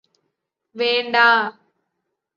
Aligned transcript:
വേണ്ടാ 0.75 1.27